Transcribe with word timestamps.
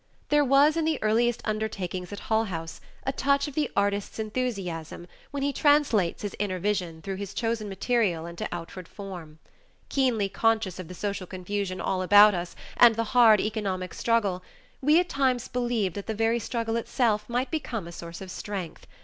There 0.29 0.43
was 0.43 0.77
in 0.77 0.85
the 0.85 0.97
earliest 1.03 1.43
undertakings 1.45 2.11
at 2.11 2.21
Hull 2.21 2.45
House 2.45 2.81
a 3.03 3.11
touch 3.13 3.47
of 3.47 3.53
the 3.53 3.69
artist's 3.75 4.17
enthusiasm 4.17 5.05
when 5.29 5.43
he 5.43 5.53
translates 5.53 6.23
his 6.23 6.35
inner 6.39 6.57
vision 6.57 7.03
through 7.03 7.17
his 7.17 7.35
chosen 7.35 7.69
material 7.69 8.25
into 8.25 8.49
outward 8.51 8.87
form. 8.87 9.37
Keenly 9.89 10.27
conscious 10.27 10.79
of 10.79 10.87
the 10.87 10.95
social 10.95 11.27
confusion 11.27 11.79
all 11.79 12.01
about 12.01 12.33
us 12.33 12.55
and 12.77 12.95
the 12.95 13.03
hard 13.13 13.39
economic 13.39 13.93
struggle, 13.93 14.41
we 14.81 14.99
at 14.99 15.07
times 15.07 15.47
believed 15.47 15.93
that 15.93 16.07
the 16.07 16.15
very 16.15 16.39
struggle 16.39 16.77
itself 16.77 17.29
might 17.29 17.51
become 17.51 17.85
a 17.87 17.91
source 17.91 18.21
of 18.21 18.31
strength. 18.31 18.87